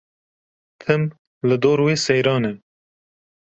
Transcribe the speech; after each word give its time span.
Tim 0.81 1.01
li 1.47 1.55
dor 1.63 1.79
wê 1.85 1.95
seyran 2.05 2.43
e. 2.51 2.53